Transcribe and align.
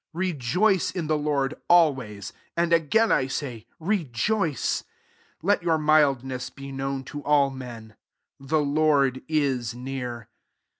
4 0.13 0.19
Rejoice 0.21 0.89
in 0.89 1.05
the 1.05 1.15
Lord 1.15 1.53
al 1.69 1.93
ways: 1.93 2.33
and 2.57 2.73
again 2.73 3.11
I 3.11 3.27
say. 3.27 3.67
Rejoice. 3.79 4.81
5 4.81 4.87
Let 5.43 5.61
your 5.61 5.77
mildness 5.77 6.49
be 6.49 6.71
known 6.71 7.03
to 7.03 7.23
all 7.23 7.51
men. 7.51 7.95
The 8.39 8.61
Lord 8.61 9.21
ia 9.29 9.57
npar. 9.59 10.25